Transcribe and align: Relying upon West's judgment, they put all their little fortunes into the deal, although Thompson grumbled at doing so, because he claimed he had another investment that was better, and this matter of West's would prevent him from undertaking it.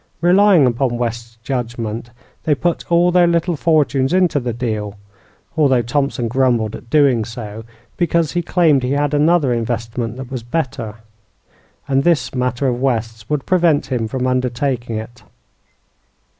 Relying 0.19 0.65
upon 0.65 0.97
West's 0.97 1.37
judgment, 1.43 2.09
they 2.45 2.55
put 2.55 2.91
all 2.91 3.11
their 3.11 3.27
little 3.27 3.55
fortunes 3.55 4.13
into 4.13 4.39
the 4.39 4.51
deal, 4.51 4.95
although 5.55 5.83
Thompson 5.83 6.27
grumbled 6.27 6.75
at 6.75 6.89
doing 6.89 7.23
so, 7.23 7.65
because 7.97 8.31
he 8.31 8.41
claimed 8.41 8.81
he 8.81 8.93
had 8.93 9.13
another 9.13 9.53
investment 9.53 10.17
that 10.17 10.31
was 10.31 10.41
better, 10.41 10.95
and 11.87 12.03
this 12.03 12.33
matter 12.33 12.67
of 12.67 12.81
West's 12.81 13.29
would 13.29 13.45
prevent 13.45 13.91
him 13.91 14.07
from 14.07 14.25
undertaking 14.25 14.95
it. 14.95 15.21